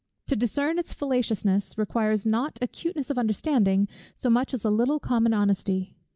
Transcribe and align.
To 0.29 0.35
discern 0.35 0.79
its 0.79 0.95
fallaciousness, 0.95 1.77
requires 1.77 2.25
not 2.25 2.57
acuteness 2.59 3.11
of 3.11 3.19
understanding, 3.19 3.87
so 4.15 4.31
much 4.31 4.51
as 4.51 4.65
a 4.65 4.71
little 4.71 4.99
common 4.99 5.31
honesty. 5.31 5.93